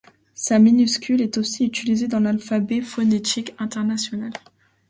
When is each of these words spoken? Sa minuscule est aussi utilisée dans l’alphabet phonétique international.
Sa 0.33 0.57
minuscule 0.57 1.21
est 1.21 1.37
aussi 1.37 1.63
utilisée 1.63 2.07
dans 2.07 2.19
l’alphabet 2.21 2.81
phonétique 2.81 3.53
international. 3.59 4.33